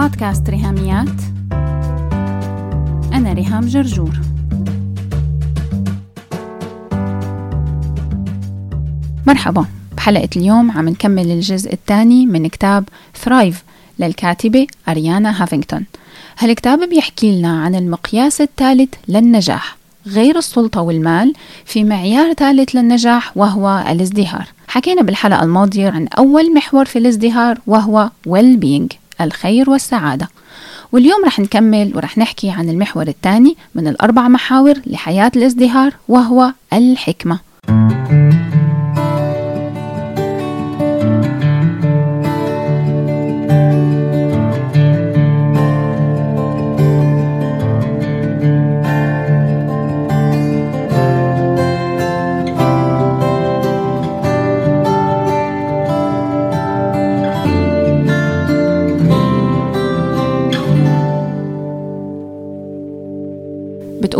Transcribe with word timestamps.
بودكاست 0.00 0.50
ريهاميات. 0.50 1.20
أنا 3.12 3.32
ريهام 3.32 3.66
جرجور. 3.66 4.20
مرحبا. 9.26 9.66
بحلقة 9.96 10.28
اليوم 10.36 10.70
عم 10.70 10.88
نكمل 10.88 11.30
الجزء 11.30 11.72
الثاني 11.72 12.26
من 12.26 12.46
كتاب 12.46 12.88
Thrive 13.14 13.64
للكاتبة 13.98 14.66
أريانا 14.88 15.42
هافينغتون. 15.42 15.84
هالكتاب 16.38 16.88
بيحكي 16.88 17.38
لنا 17.38 17.62
عن 17.62 17.74
المقياس 17.74 18.40
الثالث 18.40 18.94
للنجاح 19.08 19.76
غير 20.06 20.38
السلطة 20.38 20.80
والمال 20.80 21.32
في 21.64 21.84
معيار 21.84 22.32
ثالث 22.32 22.74
للنجاح 22.74 23.36
وهو 23.36 23.84
الازدهار. 23.90 24.46
حكينا 24.68 25.02
بالحلقة 25.02 25.42
الماضية 25.42 25.90
عن 25.90 26.08
أول 26.18 26.54
محور 26.54 26.84
في 26.84 26.98
الازدهار 26.98 27.58
وهو 27.66 28.10
well 28.28 28.60
being 28.64 28.99
الخير 29.20 29.70
والسعادة. 29.70 30.28
واليوم 30.92 31.24
رح 31.24 31.38
نكمل 31.40 31.96
ورح 31.96 32.18
نحكي 32.18 32.50
عن 32.50 32.68
المحور 32.68 33.08
الثاني 33.08 33.56
من 33.74 33.88
الأربع 33.88 34.28
محاور 34.28 34.74
لحياة 34.86 35.32
الازدهار 35.36 35.92
وهو 36.08 36.52
الحكمة. 36.72 37.49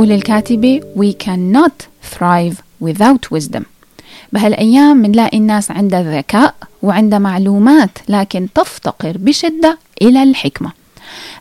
بتقول 0.01 0.13
الكاتبة 0.17 0.81
We 0.97 1.13
cannot 1.25 1.85
thrive 2.15 2.55
without 2.85 3.39
wisdom. 3.39 3.63
بهالأيام 4.33 5.03
بنلاقي 5.03 5.39
الناس 5.39 5.71
عندها 5.71 6.19
ذكاء 6.19 6.55
وعندها 6.83 7.19
معلومات 7.19 7.91
لكن 8.09 8.49
تفتقر 8.55 9.17
بشدة 9.19 9.79
إلى 10.03 10.23
الحكمة. 10.23 10.73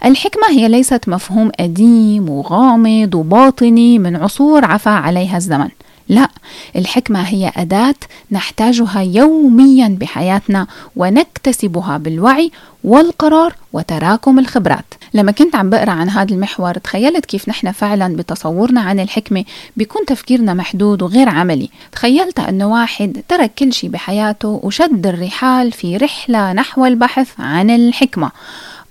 الحكمة 0.06 0.44
هي 0.50 0.68
ليست 0.68 1.10
مفهوم 1.10 1.52
قديم 1.60 2.30
وغامض 2.30 3.16
وباطني 3.16 4.00
من 4.00 4.16
عصور 4.16 4.66
عفى 4.66 4.90
عليها 4.90 5.38
الزمن. 5.38 5.70
لا 6.10 6.30
الحكمة 6.76 7.22
هي 7.22 7.52
أداة 7.58 7.96
نحتاجها 8.32 9.02
يوميا 9.02 9.98
بحياتنا 10.00 10.68
ونكتسبها 10.96 11.98
بالوعي 11.98 12.52
والقرار 12.84 13.56
وتراكم 13.74 14.40
الخبرات. 14.40 14.94
لما 15.14 15.32
كنت 15.32 15.56
عم 15.56 15.70
بقرأ 15.70 15.92
عن 15.92 16.10
هذا 16.10 16.34
المحور 16.34 16.74
تخيلت 16.74 17.26
كيف 17.26 17.50
نحن 17.50 17.72
فعلا 17.72 18.16
بتصورنا 18.16 18.82
عن 18.82 19.00
الحكمة 19.00 19.46
بيكون 19.78 20.06
تفكيرنا 20.06 20.54
محدود 20.54 21.02
وغير 21.02 21.30
عملي. 21.30 21.70
تخيلت 21.92 22.40
أنه 22.40 22.68
واحد 22.68 23.24
ترك 23.28 23.52
كل 23.54 23.74
شيء 23.74 23.90
بحياته 23.90 24.60
وشد 24.64 25.08
الرحال 25.08 25.72
في 25.72 25.98
رحلة 25.98 26.54
نحو 26.54 26.86
البحث 26.86 27.30
عن 27.40 27.70
الحكمة. 27.70 28.32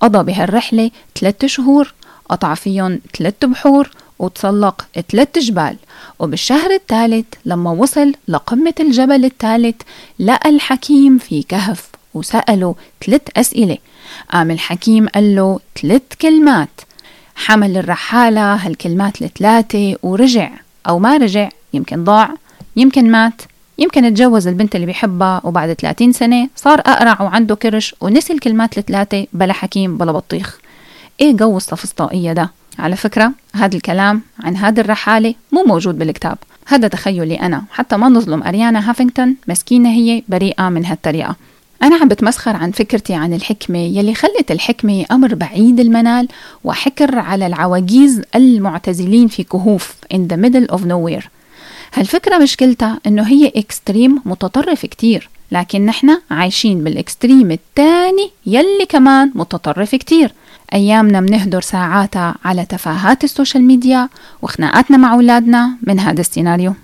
قضى 0.01 0.23
بهالرحلة 0.33 0.91
ثلاثة 1.21 1.47
شهور 1.47 1.95
قطع 2.29 2.55
فيهم 2.55 3.01
ثلاث 3.19 3.35
بحور 3.45 3.91
وتسلق 4.19 4.87
ثلاث 5.11 5.39
جبال. 5.39 5.77
وبالشهر 6.19 6.71
الثالث 6.71 7.27
لما 7.45 7.71
وصل 7.71 8.13
لقمة 8.29 8.75
الجبل 8.81 9.25
الثالث 9.25 9.77
لقى 10.19 10.51
الحكيم 10.51 11.19
في 11.19 11.43
كهف 11.43 11.89
وسأله 12.15 12.75
ثلاث 13.07 13.23
أسئلة. 13.37 13.79
قام 14.33 14.51
الحكيم 14.51 15.09
قال 15.09 15.37
له 15.37 15.61
ثلاث 15.83 16.03
كلمات. 16.21 16.69
حمل 17.37 17.77
الرحالة 17.77 18.55
هالكلمات 18.55 19.23
الثلاثة 19.23 19.97
ورجع 20.03 20.51
أو 20.89 20.99
ما 20.99 21.17
رجع 21.17 21.49
يمكن 21.75 22.05
ضاع 22.05 22.35
يمكن 22.77 23.11
مات 23.11 23.43
يمكن 23.79 24.05
اتجوز 24.05 24.47
البنت 24.47 24.75
اللي 24.75 24.87
بيحبها 24.87 25.41
وبعد 25.45 25.73
30 25.73 26.13
سنة 26.13 26.49
صار 26.57 26.81
أقرع 26.81 27.23
وعنده 27.23 27.55
كرش 27.55 27.95
ونسي 28.01 28.33
الكلمات 28.33 28.79
الثلاثة 28.79 29.27
بلا 29.33 29.53
حكيم 29.53 29.99
بلا 29.99 30.13
بطيخ. 30.13 30.59
إيه 31.21 31.37
جو 31.37 31.57
السفسطائية 31.57 32.33
ده؟ 32.33 32.51
على 32.79 32.97
فكرة 32.97 33.33
هذا 33.55 33.77
الكلام 33.77 34.23
عن 34.41 34.57
هذه 34.57 34.81
الرحالة 34.81 35.35
مو 35.53 35.65
موجود 35.65 35.99
بالكتاب. 35.99 36.39
هذا 36.67 36.89
تخيلي 36.89 37.35
أنا 37.35 37.65
حتى 37.71 37.97
ما 37.97 38.09
نظلم 38.09 38.43
أريانا 38.43 38.91
هافينغتون 38.91 39.37
مسكينة 39.49 39.91
هي 39.91 40.23
بريئة 40.29 40.69
من 40.69 40.87
هالطريقة. 40.87 41.37
أنا 41.83 41.97
عم 41.97 42.09
بتمسخر 42.09 42.57
عن 42.57 42.71
فكرتي 42.71 43.15
عن 43.15 43.35
الحكمة 43.35 43.79
يلي 43.79 44.15
خلت 44.15 44.51
الحكمة 44.51 45.05
أمر 45.11 45.35
بعيد 45.35 45.81
المنال 45.81 46.29
وحكر 46.65 47.19
على 47.19 47.47
العواجيز 47.47 48.23
المعتزلين 48.35 49.29
في 49.29 49.43
كهوف 49.43 49.95
in 50.15 50.19
the 50.33 50.37
middle 50.37 50.75
of 50.75 50.81
nowhere. 50.81 51.27
هالفكرة 51.95 52.39
مشكلتها 52.39 53.01
إنه 53.07 53.23
هي 53.23 53.53
extreme 53.57 54.23
متطرف 54.25 54.87
كتير 54.87 55.29
لكن 55.53 55.87
نحن 55.87 56.19
عايشين 56.31 56.85
بال 56.85 57.00
extreme 57.00 57.51
التاني 57.51 58.31
يلي 58.47 58.87
كمان 58.89 59.33
متطرف 59.35 59.95
كتير. 59.95 60.33
أيامنا 60.75 61.21
بنهدر 61.21 61.61
ساعاتها 61.61 62.35
على 62.45 62.65
تفاهات 62.65 63.25
السوشيال 63.25 63.65
ميديا 63.65 64.09
وخناقاتنا 64.43 64.97
مع 64.97 65.15
أولادنا 65.15 65.77
من 65.83 66.01
هذا 66.01 66.21
السيناريو. 66.21 66.75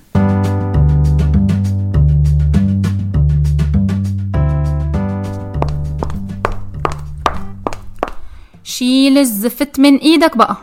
شيل 8.64 9.18
الزفت 9.18 9.80
من 9.80 9.96
إيدك 9.96 10.36
بقى. 10.36 10.56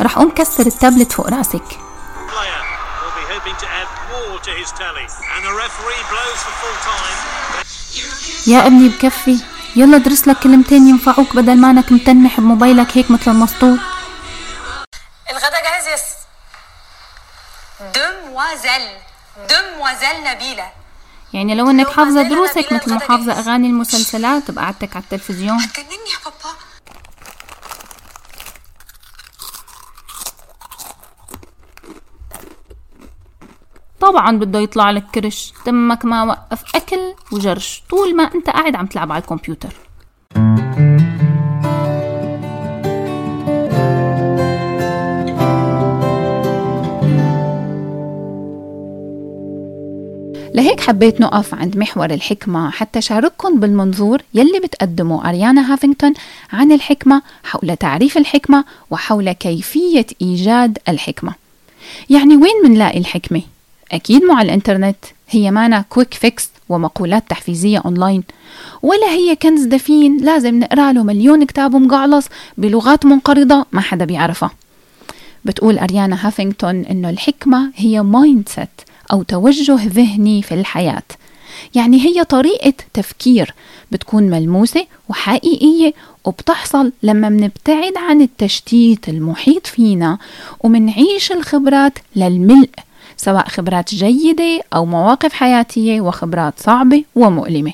رح 0.00 0.16
أقوم 0.16 0.30
كسر 0.30 0.66
التابلت 0.66 1.12
فوق 1.12 1.28
رأسك. 1.30 1.78
يا 8.46 8.66
ابني 8.66 8.88
بكفي. 8.88 9.38
يلا 9.76 9.98
درس 9.98 10.28
لك 10.28 10.38
كلمتين 10.38 10.88
ينفعوك 10.88 11.36
بدل 11.36 11.56
ما 11.56 11.70
انك 11.70 11.92
متنح 11.92 12.40
بموبايلك 12.40 12.96
هيك 12.96 13.10
مثل 13.10 13.30
المسطول. 13.30 13.78
الغدا 15.30 15.60
جاهز 15.62 15.88
يس 15.94 16.02
دموازيل 17.94 18.88
دموازيل 19.50 20.24
نبيلة. 20.24 20.72
يعني 21.32 21.54
لو 21.54 21.70
إنك 21.70 21.88
حافظة 21.90 22.22
دروسك 22.22 22.72
مثل 22.72 22.90
ما 22.90 23.00
حافظة 23.00 23.32
أغاني 23.32 23.66
المسلسلات 23.66 24.50
بقعدتك 24.50 24.96
على 24.96 25.02
التلفزيون. 25.02 25.60
هتجنني 25.60 26.10
يا 26.12 26.18
بابا 26.24 26.35
طبعا 34.06 34.38
بده 34.38 34.58
يطلع 34.58 34.90
لك 34.90 35.04
كرش 35.14 35.52
تمك 35.64 36.04
ما 36.04 36.22
وقف 36.24 36.76
أكل 36.76 37.14
وجرش 37.32 37.82
طول 37.90 38.16
ما 38.16 38.22
أنت 38.22 38.50
قاعد 38.50 38.76
عم 38.76 38.86
تلعب 38.86 39.12
على 39.12 39.22
الكمبيوتر 39.22 39.68
لهيك 50.54 50.80
حبيت 50.80 51.20
نقف 51.20 51.54
عند 51.54 51.76
محور 51.76 52.10
الحكمة 52.10 52.70
حتى 52.70 53.00
شارككم 53.00 53.60
بالمنظور 53.60 54.22
يلي 54.34 54.60
بتقدمه 54.60 55.28
أريانا 55.28 55.72
هافينغتون 55.72 56.14
عن 56.52 56.72
الحكمة 56.72 57.22
حول 57.44 57.76
تعريف 57.76 58.18
الحكمة 58.18 58.64
وحول 58.90 59.32
كيفية 59.32 60.06
إيجاد 60.22 60.78
الحكمة 60.88 61.34
يعني 62.10 62.36
وين 62.36 62.62
منلاقي 62.64 62.98
الحكمة؟ 62.98 63.42
أكيد 63.92 64.22
مع 64.24 64.42
الإنترنت. 64.42 64.96
هي 65.28 65.50
مانا 65.50 65.84
quick 65.88 66.14
fix 66.14 66.50
ومقولات 66.68 67.24
تحفيزية 67.28 67.78
أونلاين 67.78 68.22
ولا 68.82 69.08
هي 69.08 69.36
كنز 69.36 69.64
دفين 69.64 70.16
لازم 70.16 70.58
نقرأ 70.60 70.92
له 70.92 71.02
مليون 71.02 71.44
كتاب 71.44 71.76
مقعلص 71.76 72.26
بلغات 72.58 73.06
منقرضة 73.06 73.66
ما 73.72 73.80
حدا 73.80 74.04
بيعرفها. 74.04 74.50
بتقول 75.44 75.78
أريانا 75.78 76.26
هافينغتون 76.26 76.80
إنه 76.84 77.10
الحكمة 77.10 77.70
هي 77.76 78.02
mindset 78.02 78.68
أو 79.12 79.22
توجه 79.22 79.74
ذهني 79.74 80.42
في 80.42 80.54
الحياة. 80.54 81.02
يعني 81.74 82.00
هي 82.00 82.24
طريقة 82.24 82.72
تفكير 82.94 83.54
بتكون 83.92 84.22
ملموسة 84.22 84.86
وحقيقية 85.08 85.94
وبتحصل 86.24 86.92
لما 87.02 87.28
منبتعد 87.28 87.92
عن 87.96 88.20
التشتيت 88.20 89.08
المحيط 89.08 89.66
فينا 89.66 90.18
ومنعيش 90.60 91.32
الخبرات 91.32 91.98
للملء 92.16 92.70
سواء 93.16 93.48
خبرات 93.48 93.94
جيدة 93.94 94.62
أو 94.74 94.86
مواقف 94.86 95.32
حياتية 95.32 96.00
وخبرات 96.00 96.54
صعبة 96.58 97.04
ومؤلمة. 97.14 97.72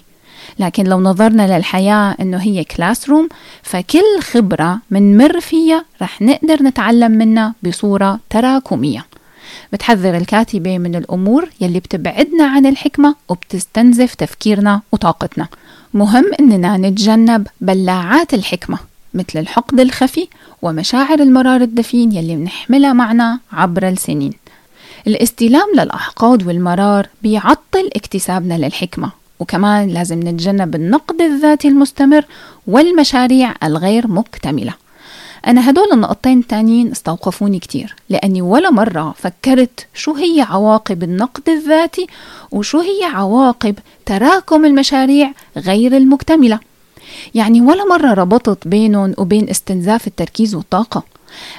لكن 0.59 0.85
لو 0.85 1.00
نظرنا 1.00 1.56
للحياة 1.56 2.17
إنه 2.21 2.37
هي 2.37 2.65
classroom 2.65 3.29
فكل 3.62 4.21
خبرة 4.21 4.79
منمر 4.91 5.41
فيها 5.41 5.85
رح 6.03 6.23
نقدر 6.23 6.62
نتعلم 6.62 7.12
منها 7.12 7.55
بصورة 7.62 8.21
تراكمية. 8.31 9.06
بتحذر 9.73 10.17
الكاتبة 10.17 10.79
من 10.79 10.94
الأمور 10.94 11.49
يلي 11.61 11.81
بتبعدنا 11.81 12.44
عن 12.44 12.67
الحكمة 12.67 13.15
وبتستنزف 13.29 14.15
تفكيرنا 14.15 14.81
وطاقتنا. 14.93 15.49
مهم 15.94 16.25
إننا 16.41 16.77
نتجنب 16.77 17.47
بلاعات 17.61 18.35
الحكمة 18.35 18.79
مثل 19.15 19.39
الحقد 19.39 19.81
الخفي 19.81 20.29
ومشاعر 20.62 21.21
المرار 21.21 21.61
الدفين 21.61 22.12
يلي 22.12 22.37
بنحملها 22.37 22.93
معنا 22.93 23.39
عبر 23.53 23.89
السنين. 23.89 24.33
الاستلام 25.07 25.69
للأحقاد 25.75 26.47
والمرار 26.47 27.09
بيعطل 27.23 27.91
اكتسابنا 27.97 28.55
للحكمة. 28.55 29.11
وكمان 29.41 29.89
لازم 29.89 30.29
نتجنب 30.29 30.75
النقد 30.75 31.21
الذاتي 31.21 31.69
المستمر 31.69 32.25
والمشاريع 32.67 33.55
الغير 33.63 34.09
مكتملة. 34.09 34.75
أنا 35.47 35.71
هدول 35.71 35.93
النقطتين 35.93 36.39
التانيين 36.39 36.91
استوقفوني 36.91 37.59
كتير 37.59 37.95
لأني 38.09 38.43
ولا 38.43 38.71
مرة 38.71 39.15
فكرت 39.19 39.87
شو 39.95 40.15
هي 40.15 40.41
عواقب 40.41 41.03
النقد 41.03 41.49
الذاتي 41.49 42.07
وشو 42.51 42.81
هي 42.81 43.05
عواقب 43.05 43.79
تراكم 44.07 44.65
المشاريع 44.65 45.33
غير 45.57 45.97
المكتملة. 45.97 46.59
يعني 47.35 47.61
ولا 47.61 47.85
مرة 47.85 48.15
ربطت 48.15 48.69
بينهم 48.69 49.15
وبين 49.19 49.51
استنزاف 49.51 50.07
التركيز 50.07 50.55
والطاقة. 50.55 51.03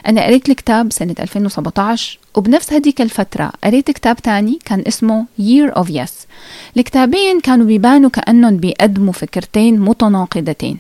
أنا 0.08 0.24
قريت 0.26 0.50
الكتاب 0.50 0.94
سنة 0.94 1.16
2017 1.20 2.20
وبنفس 2.36 2.74
هديك 2.74 3.02
الفترة 3.02 3.52
قريت 3.64 3.92
كتاب 3.92 4.16
تاني 4.16 4.60
كان 4.66 4.84
اسمه 4.88 5.26
Year 5.40 5.74
of 5.76 5.88
Yes. 5.88 6.12
الكتابين 6.78 7.40
كانوا 7.40 7.66
بيبانوا 7.66 8.10
كأنهم 8.10 8.58
بيقدموا 8.58 9.14
فكرتين 9.14 9.80
متناقضتين. 9.80 10.78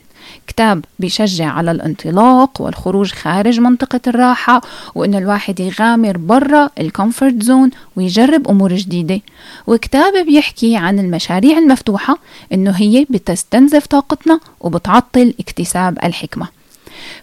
كتاب 0.48 0.86
بيشجع 1.00 1.46
على 1.52 1.72
الانطلاق 1.72 2.62
والخروج 2.62 3.12
خارج 3.12 3.60
منطقة 3.60 4.00
الراحة 4.08 4.62
وإن 4.96 5.16
الواحد 5.16 5.60
يغامر 5.60 6.18
برا 6.18 6.70
ال 6.80 6.88
comfort 6.88 7.44
zone 7.44 7.72
ويجرب 7.96 8.48
أمور 8.48 8.76
جديدة. 8.76 9.22
وكتاب 9.68 10.26
بيحكي 10.26 10.76
عن 10.76 11.00
المشاريع 11.00 11.58
المفتوحة 11.58 12.18
إنه 12.54 12.72
هي 12.72 13.06
بتستنزف 13.10 13.86
طاقتنا 13.88 14.40
وبتعطل 14.62 15.34
اكتساب 15.40 15.98
الحكمة. 16.04 16.48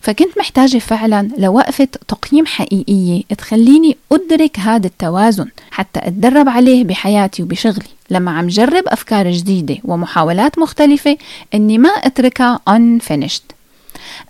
فكنت 0.00 0.38
محتاجة 0.38 0.78
فعلا 0.78 1.28
لوقفة 1.38 1.88
تقييم 2.08 2.46
حقيقية 2.46 3.22
تخليني 3.38 3.96
أدرك 4.12 4.58
هذا 4.58 4.86
التوازن 4.86 5.48
حتى 5.70 6.00
أتدرب 6.02 6.48
عليه 6.48 6.84
بحياتي 6.84 7.42
وبشغلي. 7.42 7.88
لما 8.10 8.30
عم 8.30 8.46
جرب 8.46 8.84
أفكار 8.86 9.30
جديدة 9.30 9.76
ومحاولات 9.84 10.58
مختلفة 10.58 11.16
إني 11.54 11.78
ما 11.78 11.88
أتركها 11.88 12.60
unfinished. 12.70 13.54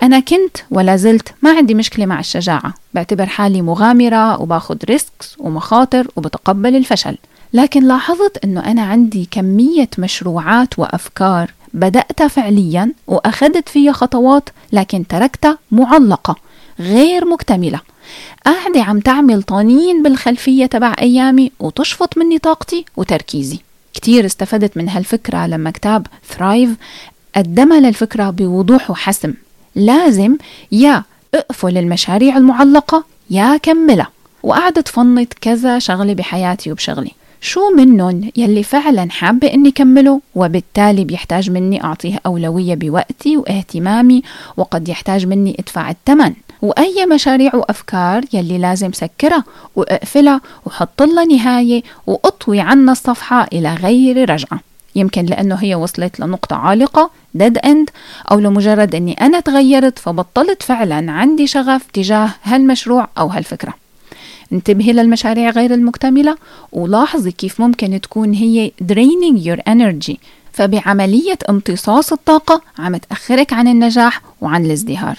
أنا 0.02 0.20
كنت 0.20 0.56
ولا 0.70 0.96
زلت 0.96 1.34
ما 1.42 1.56
عندي 1.56 1.74
مشكلة 1.74 2.06
مع 2.06 2.20
الشجاعة. 2.20 2.74
بعتبر 2.94 3.26
حالي 3.26 3.62
مغامرة 3.62 4.40
وباخد 4.40 4.84
ريسكس 4.84 5.36
ومخاطر 5.38 6.08
وبتقبل 6.16 6.76
الفشل. 6.76 7.16
لكن 7.52 7.88
لاحظت 7.88 8.44
أنه 8.44 8.60
أنا 8.60 8.82
عندي 8.82 9.28
كمية 9.30 9.88
مشروعات 9.98 10.78
وأفكار 10.78 11.50
بدأت 11.74 12.22
فعليا 12.22 12.92
وأخذت 13.06 13.68
فيها 13.68 13.92
خطوات 13.92 14.48
لكن 14.72 15.06
تركتها 15.06 15.58
معلقة 15.70 16.36
غير 16.80 17.24
مكتملة. 17.24 17.80
قاعدة 18.46 18.82
عم 18.82 19.00
تعمل 19.00 19.42
طنين 19.42 20.02
بالخلفية 20.02 20.66
تبع 20.66 20.94
أيامي 21.00 21.52
وتشفط 21.60 22.18
مني 22.18 22.38
طاقتي 22.38 22.84
وتركيزي. 22.96 23.58
كتير 23.94 24.26
استفدت 24.26 24.76
من 24.76 24.88
هالفكرة 24.88 25.46
لما 25.46 25.70
كتاب 25.70 26.06
ثرايف 26.28 26.70
قدمها 27.36 27.80
للفكرة 27.80 28.30
بوضوح 28.30 28.90
وحسم. 28.90 29.34
لازم 29.74 30.36
يا 30.72 31.04
أقفل 31.34 31.78
المشاريع 31.78 32.36
المعلقة 32.36 33.04
يا 33.30 33.56
كملها. 33.56 34.10
وقعدت 34.42 34.88
فنط 34.88 35.32
كذا 35.40 35.78
شغلة 35.78 36.14
بحياتي 36.14 36.72
وبشغلي. 36.72 37.10
شو 37.40 37.60
منهم 37.76 38.30
يلي 38.36 38.62
فعلا 38.62 39.10
حابة 39.10 39.54
إني 39.54 39.70
كمله 39.70 40.20
وبالتالي 40.34 41.04
بيحتاج 41.04 41.50
مني 41.50 41.84
أعطيه 41.84 42.20
أولوية 42.26 42.74
بوقتي 42.74 43.36
واهتمامي 43.36 44.22
وقد 44.56 44.88
يحتاج 44.88 45.26
مني 45.26 45.56
أدفع 45.58 45.90
الثمن 45.90 46.32
وأي 46.62 47.06
مشاريع 47.06 47.54
وأفكار 47.54 48.24
يلي 48.32 48.58
لازم 48.58 48.92
سكرها 48.92 49.44
وأقفلها 49.76 50.40
وحط 50.66 51.02
لها 51.02 51.24
نهاية 51.24 51.82
وأطوي 52.06 52.60
عنا 52.60 52.92
الصفحة 52.92 53.46
إلى 53.52 53.74
غير 53.74 54.30
رجعة. 54.30 54.60
يمكن 54.96 55.26
لأنه 55.26 55.54
هي 55.54 55.74
وصلت 55.74 56.20
لنقطة 56.20 56.56
عالقة 56.56 57.10
dead 57.34 57.58
end 57.58 57.90
أو 58.30 58.38
لمجرد 58.38 58.94
أني 58.94 59.12
أنا 59.12 59.40
تغيرت 59.40 59.98
فبطلت 59.98 60.62
فعلا 60.62 61.12
عندي 61.12 61.46
شغف 61.46 61.86
تجاه 61.92 62.30
هالمشروع 62.42 63.08
أو 63.18 63.26
هالفكرة. 63.26 63.74
انتبهي 64.52 64.92
للمشاريع 64.92 65.50
غير 65.50 65.74
المكتملة 65.74 66.36
ولاحظي 66.72 67.30
كيف 67.30 67.60
ممكن 67.60 68.00
تكون 68.00 68.32
هي 68.32 68.72
draining 68.92 69.46
your 69.46 69.72
energy. 69.72 70.16
فبعملية 70.52 71.38
امتصاص 71.50 72.12
الطاقة 72.12 72.62
عم 72.78 72.96
تأخرك 72.96 73.52
عن 73.52 73.68
النجاح 73.68 74.22
وعن 74.40 74.64
الازدهار. 74.64 75.18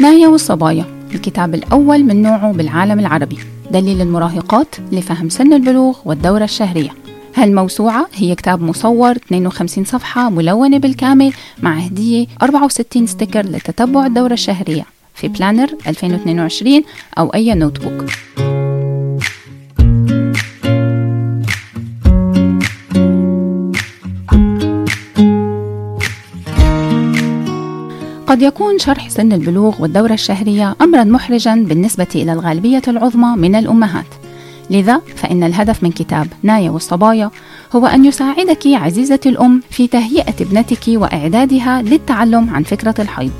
نايا 0.00 0.28
والصبايا 0.28 0.84
الكتاب 1.14 1.54
الأول 1.54 2.04
من 2.04 2.22
نوعه 2.22 2.52
بالعالم 2.52 2.98
العربي. 2.98 3.38
دليل 3.70 4.00
المراهقات 4.00 4.76
لفهم 4.92 5.28
سن 5.28 5.52
البلوغ 5.52 5.98
والدورة 6.04 6.44
الشهرية. 6.44 7.07
هالموسوعة 7.38 8.08
هي 8.14 8.34
كتاب 8.34 8.62
مصور 8.62 9.10
52 9.10 9.84
صفحة 9.84 10.30
ملونة 10.30 10.78
بالكامل 10.78 11.32
مع 11.62 11.74
هدية 11.74 12.26
64 12.42 13.06
sticker 13.06 13.46
لتتبع 13.46 14.06
الدورة 14.06 14.32
الشهرية. 14.32 14.84
في 15.14 15.28
planner 15.28 15.70
2022 15.86 16.82
أو 17.18 17.34
أي 17.34 17.54
notebook 17.54 18.04
قد 28.26 28.42
يكون 28.42 28.78
شرح 28.78 29.08
سن 29.08 29.32
البلوغ 29.32 29.82
والدورة 29.82 30.12
الشهرية 30.12 30.76
أمرا 30.80 31.04
محرجا 31.04 31.54
بالنسبة 31.54 32.06
إلى 32.14 32.32
الغالبية 32.32 32.82
العظمى 32.88 33.36
من 33.36 33.54
الأمهات. 33.54 34.27
لذا 34.70 35.00
فإن 35.16 35.42
الهدف 35.42 35.82
من 35.82 35.90
كتاب 35.90 36.26
نايا 36.42 36.70
والصبايا 36.70 37.30
هو 37.76 37.86
أن 37.86 38.04
يساعدك 38.04 38.66
عزيزتي 38.66 39.28
الأم 39.28 39.62
في 39.70 39.86
تهيئة 39.86 40.34
ابنتك 40.40 40.82
وإعدادها 40.88 41.82
للتعلم 41.82 42.50
عن 42.50 42.62
فكرة 42.62 42.94
الحيض. 42.98 43.32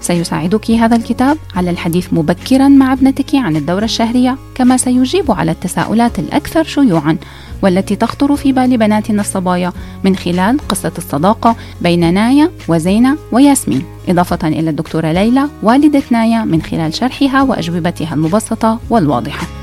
سيساعدك 0.00 0.70
هذا 0.70 0.96
الكتاب 0.96 1.38
على 1.56 1.70
الحديث 1.70 2.12
مبكرا 2.12 2.68
مع 2.68 2.92
ابنتك 2.92 3.34
عن 3.34 3.56
الدورة 3.56 3.84
الشهرية 3.84 4.36
كما 4.54 4.76
سيجيب 4.76 5.30
على 5.30 5.50
التساؤلات 5.50 6.18
الأكثر 6.18 6.64
شيوعا 6.64 7.16
والتي 7.62 7.96
تخطر 7.96 8.36
في 8.36 8.52
بال 8.52 8.76
بناتنا 8.76 9.20
الصبايا 9.20 9.72
من 10.04 10.16
خلال 10.16 10.58
قصة 10.68 10.92
الصداقة 10.98 11.56
بين 11.80 12.14
نايا 12.14 12.50
وزينة 12.68 13.16
وياسمين. 13.32 13.82
إضافة 14.08 14.48
إلى 14.48 14.70
الدكتورة 14.70 15.12
ليلى 15.12 15.48
والدة 15.62 16.02
نايا 16.10 16.44
من 16.44 16.62
خلال 16.62 16.94
شرحها 16.94 17.42
وأجوبتها 17.42 18.14
المبسطة 18.14 18.78
والواضحة. 18.90 19.59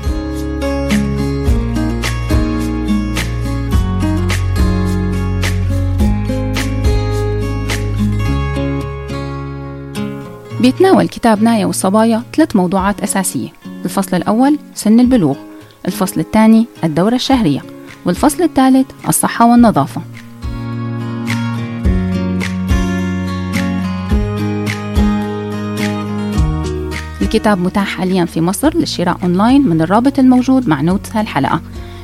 بيتناول 10.60 11.08
كتاب 11.08 11.42
نايا 11.42 11.66
والصبايا 11.66 12.22
ثلاث 12.36 12.56
موضوعات 12.56 13.00
أساسية. 13.00 13.48
الفصل 13.84 14.16
الأول 14.16 14.58
سن 14.74 15.00
البلوغ. 15.00 15.36
الفصل 15.86 16.20
الثاني 16.20 16.66
الدورة 16.84 17.14
الشهرية. 17.14 17.62
والفصل 18.04 18.42
الثالث 18.42 18.86
الصحة 19.08 19.46
والنظافة. 19.46 20.00
الكتاب 27.22 27.58
متاح 27.58 27.96
حاليا 27.96 28.24
في 28.24 28.40
مصر 28.40 28.76
للشراء 28.76 29.18
أونلاين 29.22 29.68
من 29.68 29.80
الرابط 29.80 30.18
الموجود 30.18 30.68
مع 30.68 30.80
notes 30.80 31.16
هالحلقة. 31.16 31.60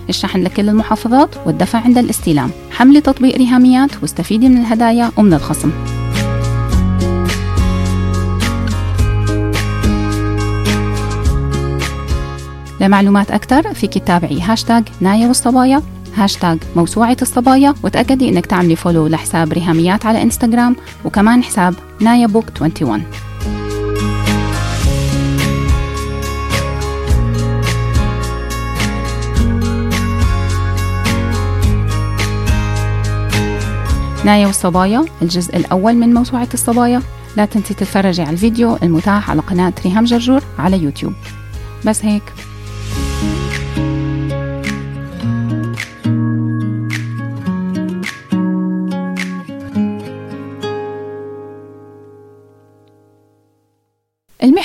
الشحن 0.09 0.43
لكل 0.43 0.69
المحافظات 0.69 1.31
والدفع 1.47 1.81
عند 1.81 1.99
الاستلام. 1.99 2.51
حملي 2.71 3.01
تطبيق 3.01 3.37
ريهاميات 3.37 3.91
واستفيدي 4.03 4.49
من 4.49 4.57
الهدايا 4.57 5.11
ومن 5.17 5.35
الخصم. 5.35 5.71
لمعلومات 12.85 13.31
أكثر 13.31 13.75
فيك 13.75 13.99
تتابعي 13.99 14.41
هاشتاج 14.41 14.85
نايا 15.01 15.27
والصبايا 15.27 15.83
هاشتاج 16.17 16.59
موسوعة 16.77 17.17
الصبايا 17.23 17.75
وتأكدي 17.83 18.29
إنك 18.29 18.47
تعملي 18.47 18.77
follow 18.77 19.07
لحساب 19.07 19.53
ريهاميات 19.53 20.07
على 20.07 20.23
إنستغرام 20.23 20.77
وكمان 21.05 21.43
حساب 21.43 21.75
نايا 22.01 22.27
بوك 22.27 22.45
21 22.61 23.03
نايا 34.25 34.47
والصبايا 34.47 35.05
الجزء 35.23 35.57
الأول 35.57 35.95
من 35.95 36.15
موسوعة 36.15 36.49
الصبايا. 36.55 37.03
لا 37.37 37.45
تنسي 37.45 37.75
تتفرجي 37.75 38.23
على 38.23 38.31
الفيديو 38.31 38.77
المتاح 38.83 39.31
على 39.31 39.41
قناة 39.41 39.73
ريهام 39.85 40.05
جرجور 40.05 40.43
على 40.59 40.79
يوتيوب. 40.79 41.13
بس 41.87 42.05
هيك. 42.05 42.23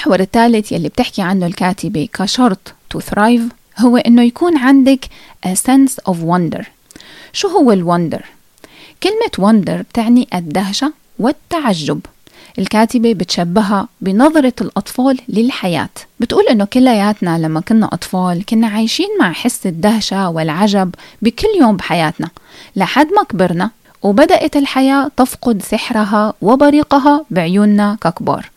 المحور 0.09 0.25
الثالث 0.25 0.71
يلي 0.71 0.89
بتحكي 0.89 1.21
عنه 1.21 1.45
الكاتبة 1.45 2.09
كشرط 2.13 2.73
to 2.93 2.97
thrive 2.99 3.41
هو 3.79 3.97
إنه 3.97 4.21
يكون 4.23 4.57
عندك 4.57 5.05
a 5.45 5.49
sense 5.49 6.11
of 6.11 6.15
wonder. 6.15 6.63
شو 7.33 7.47
هو 7.47 7.71
الوندر؟ 7.71 8.25
كلمة 9.03 9.51
wonder 9.51 9.71
بتعني 9.71 10.27
الدهشة 10.33 10.93
والتعجب. 11.19 11.99
الكاتبة 12.59 13.13
بتشبهها 13.13 13.87
بنظرة 14.01 14.53
الأطفال 14.61 15.19
للحياة. 15.27 15.89
بتقول 16.19 16.43
إنه 16.47 16.65
كلياتنا 16.65 17.37
لما 17.37 17.61
كنا 17.61 17.85
أطفال 17.85 18.45
كنا 18.45 18.67
عايشين 18.67 19.09
مع 19.19 19.31
حس 19.31 19.67
الدهشة 19.67 20.29
والعجب 20.29 20.95
بكل 21.21 21.47
يوم 21.59 21.77
بحياتنا. 21.77 22.29
لحد 22.75 23.07
ما 23.07 23.23
كبرنا 23.23 23.71
وبدأت 24.01 24.57
الحياة 24.57 25.11
تفقد 25.17 25.61
سحرها 25.61 26.33
وبريقها 26.41 27.25
بعيوننا 27.31 27.97
ككبار. 28.01 28.49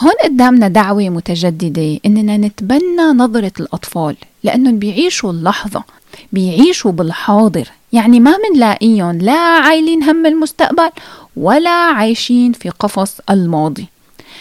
هون 0.00 0.12
قدامنا 0.24 0.68
دعوة 0.68 1.08
متجددة 1.08 2.00
إننا 2.06 2.36
نتبنى 2.36 3.02
نظرة 3.16 3.52
الأطفال 3.60 4.16
لأنهم 4.44 4.78
بيعيشوا 4.78 5.32
اللحظة 5.32 5.84
بيعيشوا 6.32 6.92
بالحاضر. 6.92 7.68
يعني 7.92 8.20
ما 8.20 8.34
منلاقيهم 8.50 9.18
لا 9.18 9.38
عايلين 9.38 10.02
هم 10.02 10.26
المستقبل 10.26 10.90
ولا 11.36 11.70
عايشين 11.70 12.52
في 12.52 12.68
قفص 12.68 13.20
الماضي. 13.30 13.86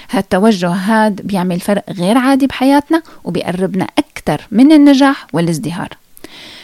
هالتوجه 0.10 0.70
هاد 0.70 1.22
بيعمل 1.22 1.60
فرق 1.60 1.84
غير 1.92 2.18
عادي 2.18 2.48
بحياتنا 2.48 3.04
وبيقربنا 3.24 3.88
أكثر 3.98 4.48
من 4.52 4.72
النجاح 4.72 5.28
والازدهار. 5.34 5.90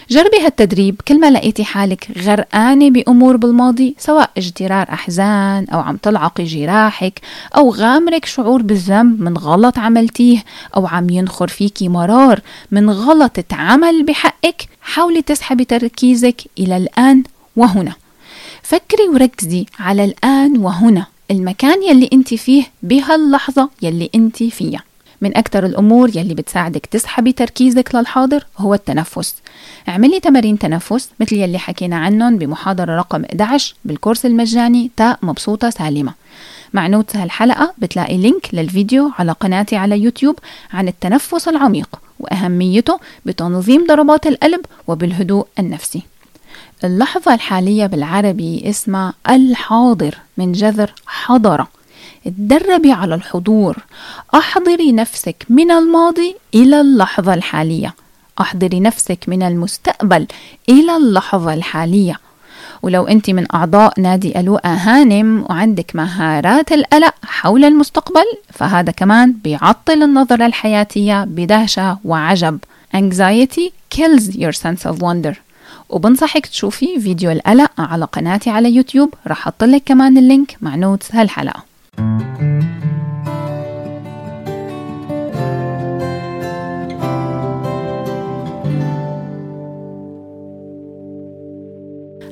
جربي 0.09 0.39
هالتدريب 0.45 1.01
كل 1.07 1.19
ما 1.19 1.31
لقيتي 1.31 1.63
حالك 1.63 2.07
غرقانة 2.17 2.89
بأمور 2.89 3.37
بالماضي 3.37 3.95
سواء 3.99 4.29
اجترار 4.37 4.89
أحزان 4.89 5.65
أو 5.73 5.79
عم 5.79 5.97
تلعقي 5.97 6.43
جراحك 6.43 7.21
أو 7.57 7.69
غامرك 7.69 8.25
شعور 8.25 8.61
بالذنب 8.61 9.21
من 9.21 9.37
غلط 9.37 9.77
عملتيه 9.77 10.43
أو 10.75 10.87
عم 10.87 11.09
ينخر 11.09 11.47
فيكي 11.47 11.89
مرار 11.89 12.41
من 12.71 12.89
غلط 12.89 13.39
اتعمل 13.39 14.03
بحقك 14.03 14.67
حاولي 14.81 15.21
تسحبي 15.21 15.65
تركيزك 15.65 16.41
إلى 16.59 16.77
الآن 16.77 17.23
وهنا. 17.55 17.93
فكري 18.63 19.09
وركزي 19.13 19.65
على 19.79 20.05
الآن 20.05 20.57
وهنا 20.57 21.05
المكان 21.31 21.83
يلي 21.83 22.09
انت 22.13 22.33
فيه 22.33 22.63
بهاللحظة 22.83 23.69
يلي 23.81 24.09
انت 24.15 24.43
فيها. 24.43 24.83
من 25.23 25.37
أكثر 25.37 25.65
الأمور 25.65 26.09
يلي 26.17 26.33
بتساعدك 26.33 26.85
تسحبي 26.85 27.31
تركيزك 27.31 27.95
للحاضر 27.95 28.45
هو 28.57 28.73
التنفس. 28.73 29.35
اعملي 29.89 30.19
تمارين 30.19 30.59
تنفس 30.59 31.09
مثل 31.19 31.35
يلي 31.35 31.57
حكينا 31.57 31.95
عنهم 31.95 32.37
بمحاضرة 32.37 32.95
رقم 32.97 33.23
11 33.25 33.75
بالكورس 33.85 34.25
المجاني 34.25 34.91
تاء 34.97 35.19
مبسوطة 35.21 35.69
سالمة. 35.69 36.13
مع 36.73 36.87
notes 36.87 37.15
هالحلقة 37.15 37.73
بتلاقي 37.77 38.17
link 38.17 38.49
للفيديو 38.53 39.11
على 39.19 39.31
قناتي 39.31 39.75
على 39.75 39.99
يوتيوب 39.99 40.39
عن 40.73 40.87
التنفس 40.87 41.47
العميق 41.47 41.89
وأهميته 42.19 42.99
بتنظيم 43.25 43.87
ضربات 43.87 44.27
القلب 44.27 44.65
وبالهدوء 44.87 45.47
النفسي. 45.59 46.01
اللحظة 46.83 47.33
الحالية 47.33 47.85
بالعربي 47.85 48.69
اسمها 48.69 49.13
الحاضر 49.29 50.17
من 50.37 50.51
جذر 50.51 50.93
حضرة. 51.05 51.67
تدربي 52.25 52.91
على 52.91 53.15
الحضور. 53.15 53.77
أحضري 54.35 54.91
نفسك 54.91 55.45
من 55.49 55.71
الماضي 55.71 56.35
إلى 56.55 56.81
اللحظة 56.81 57.33
الحالية. 57.33 57.95
أحضري 58.41 58.79
نفسك 58.79 59.25
من 59.27 59.43
المستقبل 59.43 60.27
إلى 60.69 60.97
اللحظة 60.97 61.53
الحالية. 61.53 62.19
ولو 62.81 63.07
أنت 63.07 63.29
من 63.29 63.45
أعضاء 63.53 63.99
نادي 63.99 64.39
الوقا 64.39 64.73
هانم 64.73 65.45
وعندك 65.49 65.95
مهارات 65.95 66.71
القلق 66.71 67.13
حول 67.23 67.65
المستقبل 67.65 68.25
فهذا 68.53 68.91
كمان 68.91 69.33
بيعطل 69.43 70.03
النظرة 70.03 70.45
الحياتية 70.45 71.23
بدهشة 71.23 71.97
وعجب. 72.05 72.59
Anxiety 72.95 73.71
kills 73.95 74.35
your 74.35 74.51
sense 74.51 74.85
of 74.85 74.95
wonder. 75.01 75.35
وبنصحك 75.89 76.45
تشوفي 76.45 76.99
فيديو 76.99 77.31
القلق 77.31 77.71
على 77.77 78.05
قناتي 78.05 78.49
على 78.49 78.75
يوتيوب 78.75 79.13
رح 79.27 79.37
أحط 79.37 79.63
لك 79.63 79.83
كمان 79.85 80.17
ال 80.17 80.25
link 80.25 80.57
مع 80.61 80.75
notes 80.75 81.15
هالحلقة. 81.15 81.72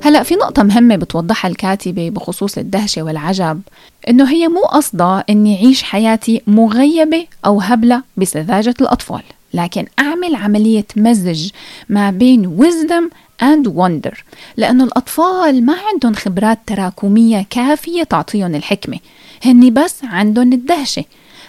هلا 0.04 0.22
في 0.22 0.34
نقطة 0.34 0.62
مهمة 0.62 0.96
بتوضحها 0.96 1.50
الكاتبة 1.50 2.10
بخصوص 2.10 2.58
الدهشة 2.58 3.02
والعجب 3.02 3.60
إنه 4.08 4.30
هي 4.30 4.48
مو 4.48 4.60
قصدها 4.60 5.24
إني 5.30 5.56
أعيش 5.56 5.82
حياتي 5.82 6.42
مغيبة 6.46 7.26
أو 7.46 7.60
هبلة 7.60 8.02
بسذاجة 8.16 8.74
الأطفال 8.80 9.22
لكن 9.54 9.86
أعمل 9.98 10.34
عملية 10.34 10.86
مزج 10.96 11.50
ما 11.88 12.10
بين 12.10 12.58
wisdom 12.58 13.14
and 13.42 13.66
wonder 13.66 14.14
لأنه 14.56 14.84
الأطفال 14.84 15.66
ما 15.66 15.76
عندهم 15.92 16.14
خبرات 16.14 16.58
تراكمية 16.66 17.46
كافية 17.50 18.02
تعطيهم 18.02 18.54
الحكمة. 18.54 18.98
هني 19.44 19.70
بس 19.70 20.04
عندهم 20.04 20.52
الدهشة. 20.52 21.04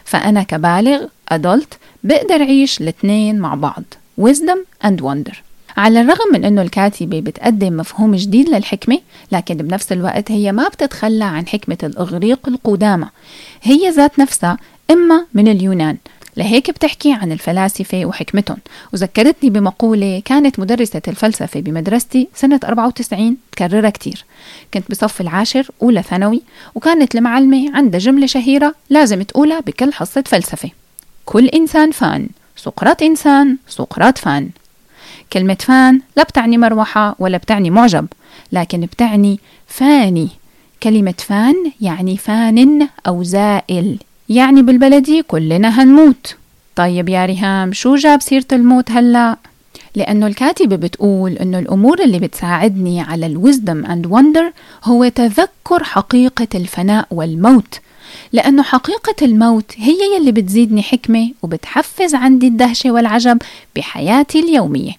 فأنا 0.05 0.43
كبالغ 0.43 1.05
أدلت 1.29 1.77
بقدر 2.03 2.41
أعيش 2.41 2.81
الاثنين 2.81 3.39
مع 3.39 3.55
بعض 3.55 3.83
wisdom 4.21 4.85
and 4.87 5.01
wonder. 5.01 5.35
على 5.77 6.01
الرغم 6.01 6.33
من 6.33 6.45
أنه 6.45 6.61
الكاتبة 6.61 7.19
بتقدم 7.19 7.77
مفهوم 7.77 8.15
جديد 8.15 8.49
للحكمة 8.49 8.99
لكن 9.31 9.55
بنفس 9.57 9.91
الوقت 9.91 10.31
هي 10.31 10.51
ما 10.51 10.67
بتتخلى 10.67 11.23
عن 11.25 11.47
حكمة 11.47 11.77
الإغريق 11.83 12.39
القدامى. 12.47 13.07
هي 13.63 13.89
ذات 13.89 14.19
نفسها 14.19 14.57
إما 14.91 15.25
من 15.33 15.47
اليونان 15.47 15.97
لهيك 16.37 16.71
بتحكي 16.71 17.13
عن 17.13 17.31
الفلاسفة 17.31 18.05
وحكمتهم. 18.05 18.57
وذكرتني 18.93 19.49
بمقولة 19.49 20.21
كانت 20.25 20.59
مدرسة 20.59 21.01
الفلسفة 21.07 21.59
بمدرستي 21.59 22.27
سنة 22.35 22.59
94 22.63 23.37
تكررها 23.51 23.89
كتير. 23.89 24.25
كنت 24.73 24.91
بصف 24.91 25.21
العاشر 25.21 25.67
أولى 25.81 26.03
ثانوي 26.03 26.41
وكانت 26.75 27.15
المعلمة 27.15 27.75
عندها 27.77 27.99
جملة 27.99 28.27
شهيرة 28.27 28.75
لازم 28.89 29.21
تقولها 29.21 29.59
بكل 29.59 29.93
حصة 29.93 30.23
فلسفة. 30.27 30.69
كل 31.25 31.47
إنسان 31.47 31.91
فان 31.91 32.27
سقراط 32.55 33.03
إنسان 33.03 33.57
سقراط 33.67 34.17
فان. 34.17 34.49
كلمة 35.33 35.57
فان 35.59 36.01
لا 36.17 36.23
بتعني 36.23 36.57
مروحة 36.57 37.15
ولا 37.19 37.37
بتعني 37.37 37.69
معجب 37.69 38.07
لكن 38.51 38.81
بتعني 38.81 39.39
فاني. 39.67 40.29
كلمة 40.83 41.13
فان 41.17 41.71
يعني 41.81 42.17
فان 42.17 42.87
أو 43.07 43.23
زائل. 43.23 43.99
يعني 44.33 44.61
بالبلدي 44.61 45.21
كلنا 45.21 45.83
هنموت. 45.83 46.35
طيب 46.75 47.09
يا 47.09 47.25
ريهام 47.25 47.73
شو 47.73 47.95
جاب 47.95 48.21
سيرة 48.21 48.45
الموت 48.51 48.91
هلأ؟ 48.91 49.37
لأنه 49.95 50.27
الكاتبة 50.27 50.75
بتقول 50.75 51.31
أنه 51.31 51.59
الأمور 51.59 52.03
اللي 52.03 52.19
بتساعدني 52.19 53.01
على 53.01 53.25
الوزدم 53.25 53.85
أند 53.85 54.05
وندر 54.05 54.51
هو 54.83 55.07
تذكر 55.07 55.83
حقيقة 55.83 56.47
الفناء 56.55 57.07
والموت. 57.11 57.79
لأنه 58.33 58.63
حقيقة 58.63 59.15
الموت 59.21 59.71
هي 59.77 59.95
يلي 60.15 60.31
بتزيدني 60.31 60.83
حكمة 60.83 61.31
وبتحفز 61.41 62.15
عندي 62.15 62.47
الدهشة 62.47 62.91
والعجب 62.91 63.41
بحياتي 63.75 64.39
اليومية. 64.39 64.93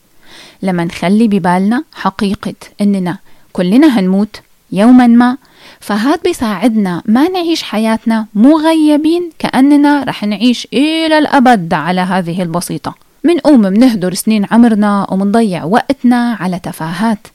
لما 0.62 0.84
نخلي 0.84 1.28
ببالنا 1.28 1.84
حقيقة 1.92 2.54
أننا 2.80 3.18
كلنا 3.52 3.98
هنموت 4.00 4.40
يوما 4.72 5.06
ما 5.06 5.36
فهاد 5.84 6.20
بيساعدنا 6.22 7.02
ما 7.06 7.28
نعيش 7.28 7.62
حياتنا 7.62 8.26
مغيبين 8.34 9.30
كأننا 9.38 10.04
رح 10.04 10.24
نعيش 10.24 10.68
إلى 10.72 11.18
الأبد 11.18 11.74
على 11.74 12.00
هذه 12.00 12.42
البسيطة. 12.42 12.94
منقوم 13.24 13.60
منهدر 13.60 14.14
سنين 14.14 14.46
عمرنا 14.50 15.06
ومنضيع 15.10 15.64
وقتنا 15.64 16.36
على 16.40 16.58
تفاهات. 16.58 17.26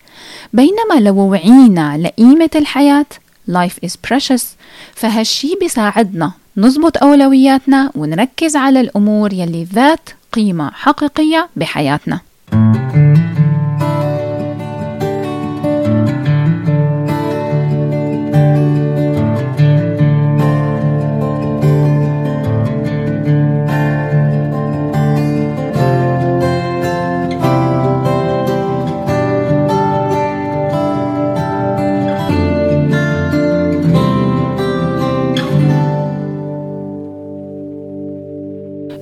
بينما 0.53 0.99
لو 0.99 1.15
وعينا 1.15 1.97
لقيمة 1.97 2.49
الحياة 2.55 3.05
life 3.51 3.85
is 3.85 3.91
precious. 4.09 4.43
فهالشي 4.93 5.55
بيساعدنا 5.61 6.31
نظبط 6.57 7.03
أولوياتنا 7.03 7.91
ونركز 7.95 8.55
على 8.55 8.81
الأمور 8.81 9.33
يلي 9.33 9.63
ذات 9.63 10.09
قيمة 10.33 10.71
حقيقية 10.71 11.49
بحياتنا. 11.55 12.19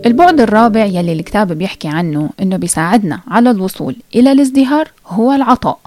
البعد 0.06 0.42
الرابع 0.42 0.86
يلي 0.86 1.14
الكتاب 1.14 1.52
بيحكي 1.52 1.88
عنه 1.88 2.30
إنه 2.42 2.58
بيساعدنا 2.58 3.20
على 3.28 3.52
الوصول 3.52 3.96
إلى 4.16 4.32
الازدهار 4.32 4.92
هو 5.08 5.34
العطاء. 5.34 5.80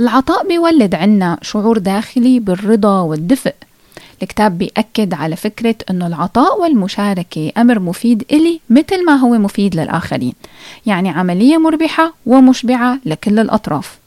العطاء 0.00 0.48
بيولد 0.48 0.94
عنا 0.94 1.38
شعور 1.42 1.78
داخلي 1.78 2.40
بالرضا 2.40 3.00
والدفء. 3.00 3.54
الكتاب 4.22 4.58
بيأكد 4.58 5.14
على 5.14 5.36
فكرة 5.36 5.74
أنه 5.90 6.06
العطاء 6.06 6.60
والمشاركة 6.60 7.52
أمر 7.58 7.78
مفيد 7.78 8.24
إلي 8.32 8.60
مثل 8.70 9.04
ما 9.04 9.12
هو 9.12 9.30
مفيد 9.30 9.74
للآخرين. 9.76 10.32
يعني 10.86 11.10
عملية 11.10 11.58
مربحة 11.58 12.14
ومشبعة 12.26 12.98
لكل 13.04 13.38
الأطراف. 13.38 13.98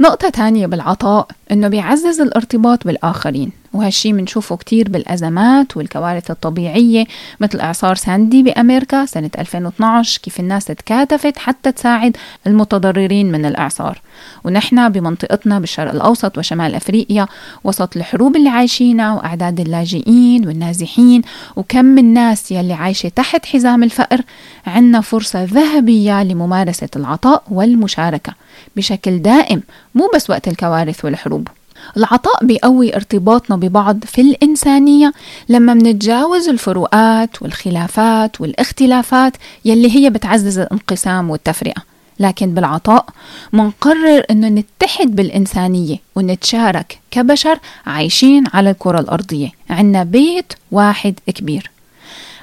نقطة 0.00 0.28
تانية 0.28 0.66
بالعطاء 0.66 1.28
إنه 1.52 1.68
بيعزز 1.68 2.20
الارتباط 2.20 2.86
بالآخرين. 2.86 3.50
وهالشي 3.72 4.12
بنشوفه 4.12 4.56
كتير 4.56 4.88
بالأزمات 4.88 5.76
والكوارث 5.76 6.30
الطبيعية 6.30 7.04
مثل 7.40 7.60
إعصار 7.60 7.94
ساندي 7.94 8.42
بأمريكا 8.42 9.06
سنة 9.06 9.30
2012 9.38 10.20
كيف 10.22 10.40
الناس 10.40 10.64
تكاتفت 10.64 11.38
حتى 11.38 11.72
تساعد 11.72 12.16
المتضررين 12.46 13.32
من 13.32 13.44
الإعصار. 13.44 14.00
ونحن 14.44 14.88
بمنطقتنا 14.88 15.58
بالشرق 15.58 15.92
الأوسط 15.92 16.38
وشمال 16.38 16.74
أفريقيا 16.74 17.26
وسط 17.64 17.96
الحروب 17.96 18.36
اللي 18.36 18.48
عايشينها 18.48 19.14
وأعداد 19.14 19.60
اللاجئين 19.60 20.46
والنازحين 20.46 21.22
وكم 21.56 21.98
الناس 21.98 22.52
يلي 22.52 22.72
عايشة 22.72 23.08
تحت 23.08 23.46
حزام 23.46 23.82
الفقر 23.82 24.20
عنا 24.66 25.00
فرصة 25.00 25.44
ذهبية 25.44 26.22
لممارسة 26.22 26.88
العطاء 26.96 27.42
والمشاركة 27.50 28.32
بشكل 28.76 29.22
دائم 29.22 29.62
مو 29.94 30.10
بس 30.14 30.30
وقت 30.30 30.48
الكوارث 30.48 31.04
والحروب. 31.04 31.48
العطاء 31.96 32.44
بيقوي 32.44 32.96
ارتباطنا 32.96 33.56
ببعض 33.56 34.04
في 34.04 34.20
الإنسانية 34.20 35.12
لما 35.48 35.74
منتجاوز 35.74 36.48
الفروقات 36.48 37.42
والخلافات 37.42 38.40
والاختلافات 38.40 39.32
يلي 39.64 39.96
هي 39.96 40.10
بتعزز 40.10 40.58
الانقسام 40.58 41.30
والتفرقة. 41.30 41.82
لكن 42.20 42.54
بالعطاء 42.54 43.06
منقرر 43.52 44.22
إنه 44.30 44.48
نتحد 44.48 45.16
بالإنسانية 45.16 45.96
ونتشارك 46.16 46.98
كبشر 47.10 47.58
عايشين 47.86 48.44
على 48.54 48.70
الكرة 48.70 49.00
الأرضية. 49.00 49.48
عنا 49.70 50.04
بيت 50.04 50.52
واحد 50.72 51.14
كبير. 51.34 51.70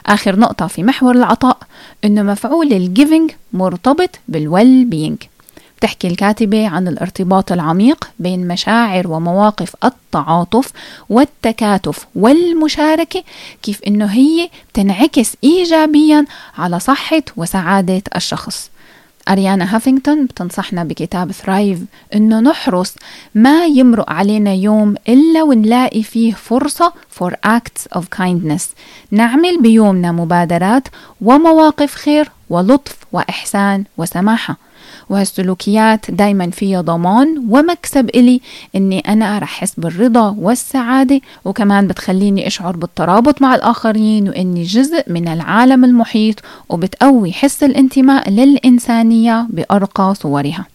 آخر 0.05 0.39
نقطة 0.39 0.67
في 0.67 0.83
محور 0.83 1.15
العطاء 1.15 1.57
إنه 2.05 2.23
مفعول 2.23 2.73
ال 2.73 2.82
giving 2.82 3.31
مرتبط 3.53 4.09
بال 4.27 4.85
well-being 4.85 5.17
بتحكي 5.77 6.07
الكاتبة 6.07 6.67
عن 6.67 6.87
الارتباط 6.87 7.51
العميق 7.51 8.09
بين 8.19 8.47
مشاعر 8.47 9.07
ومواقف 9.07 9.75
التعاطف 9.83 10.71
والتكاتف 11.09 12.05
والمشاركة 12.15 13.23
كيف 13.63 13.81
إنه 13.87 14.05
هي 14.05 14.49
تنعكس 14.73 15.33
إيجابيا 15.43 16.25
على 16.57 16.79
صحة 16.79 17.21
وسعادة 17.37 18.01
الشخص. 18.15 18.69
أريانا 19.29 19.75
هافينغتون 19.75 20.25
بتنصحنا 20.25 20.83
بكتاب 20.83 21.31
Thrive 21.31 21.79
إنه 22.15 22.39
نحرص 22.39 22.95
ما 23.35 23.65
يمرق 23.65 24.09
علينا 24.09 24.53
يوم 24.53 24.95
إلا 25.09 25.43
ونلاقي 25.43 26.03
فيه 26.03 26.33
فرصة 26.33 26.93
for 27.19 27.31
acts 27.47 27.97
of 27.97 28.01
kindness. 28.17 28.63
نعمل 29.11 29.61
بيومنا 29.61 30.11
مبادرات 30.11 30.87
ومواقف 31.21 31.95
خير 31.95 32.31
ولطف 32.49 32.95
وإحسان 33.11 33.83
وسماحة. 33.97 34.57
وهالسلوكيات 35.09 36.11
دايما 36.11 36.49
فيها 36.49 36.81
ضمان 36.81 37.45
ومكسب 37.49 38.09
إلي 38.09 38.41
إني 38.75 38.99
أنا 38.99 39.39
رح 39.39 39.55
أحس 39.55 39.73
بالرضا 39.77 40.35
والسعادة 40.39 41.21
وكمان 41.45 41.87
بتخليني 41.87 42.47
أشعر 42.47 42.75
بالترابط 42.75 43.41
مع 43.41 43.55
الآخرين 43.55 44.29
وإني 44.29 44.63
جزء 44.63 45.03
من 45.07 45.27
العالم 45.27 45.85
المحيط 45.85 46.35
وبتقوي 46.69 47.33
حس 47.33 47.63
الانتماء 47.63 48.29
للإنسانية 48.29 49.47
بأرقى 49.49 50.15
صورها. 50.15 50.65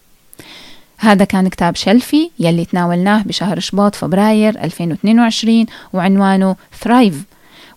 هذا 0.97 1.25
كان 1.25 1.47
كتاب 1.47 1.75
شلفي 1.75 2.29
يلي 2.39 2.65
تناولناه 2.65 3.23
بشهر 3.23 3.59
شباط 3.59 3.95
فبراير 3.95 4.63
2022 4.63 5.65
وعنوانه 5.93 6.55
ثرايف 6.81 7.23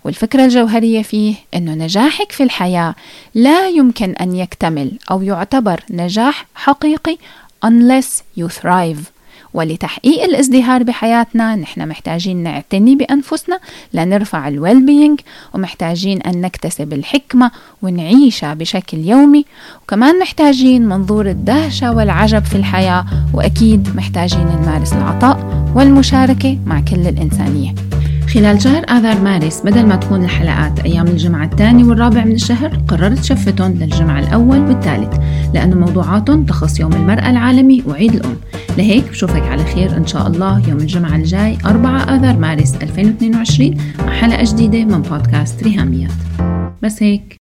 والفكرة 0.04 0.44
الجوهرية 0.44 1.02
فيه 1.02 1.34
أنه 1.54 1.74
نجاحك 1.74 2.32
في 2.32 2.42
الحياة 2.42 2.94
لا 3.34 3.68
يمكن 3.68 4.10
أن 4.10 4.36
يكتمل 4.36 4.98
أو 5.10 5.22
يعتبر 5.22 5.80
نجاح 5.90 6.46
حقيقي 6.54 7.18
unless 7.66 8.40
you 8.40 8.48
thrive. 8.62 9.14
ولتحقيق 9.54 10.22
الازدهار 10.22 10.82
بحياتنا 10.82 11.56
نحن 11.56 11.88
محتاجين 11.88 12.42
نعتني 12.42 12.96
بأنفسنا 12.96 13.60
لنرفع 13.92 14.48
الويل 14.48 14.86
بينج 14.86 15.20
ومحتاجين 15.54 16.22
أن 16.22 16.40
نكتسب 16.40 16.92
الحكمة 16.92 17.50
ونعيشها 17.82 18.54
بشكل 18.54 18.98
يومي. 18.98 19.44
وكمان 19.82 20.18
محتاجين 20.18 20.86
منظور 20.88 21.30
الدهشة 21.30 21.92
والعجب 21.92 22.44
في 22.44 22.54
الحياة 22.54 23.04
وأكيد 23.34 23.96
محتاجين 23.96 24.46
نمارس 24.46 24.92
العطاء 24.92 25.64
والمشاركة 25.74 26.58
مع 26.66 26.80
كل 26.80 27.06
الإنسانية. 27.06 27.93
خلال 28.34 28.62
شهر 28.62 28.84
آذار 28.88 29.20
مارس 29.20 29.60
بدل 29.60 29.86
ما 29.86 29.96
تكون 29.96 30.24
الحلقات 30.24 30.80
أيام 30.80 31.06
الجمعة 31.06 31.44
الثاني 31.44 31.84
والرابع 31.84 32.24
من 32.24 32.32
الشهر 32.32 32.80
قررت 32.88 33.24
شفتهم 33.24 33.72
للجمعة 33.72 34.20
الأول 34.20 34.58
والثالث 34.58 35.18
لأنه 35.54 35.76
موضوعاتهم 35.76 36.44
تخص 36.44 36.80
يوم 36.80 36.92
المرأة 36.92 37.30
العالمي 37.30 37.82
وعيد 37.86 38.14
الأم. 38.14 38.36
لهيك 38.78 39.10
بشوفك 39.10 39.42
على 39.42 39.64
خير 39.64 39.96
إن 39.96 40.06
شاء 40.06 40.26
الله 40.26 40.68
يوم 40.68 40.78
الجمعة 40.78 41.16
الجاي 41.16 41.58
4 41.66 42.00
آذار 42.00 42.36
مارس 42.36 42.74
2022 42.74 43.74
مع 43.98 44.12
حلقة 44.12 44.44
جديدة 44.44 44.84
من 44.84 45.02
بودكاست 45.02 45.62
ريهاميات. 45.62 46.10
بس 46.82 47.02
هيك. 47.02 47.43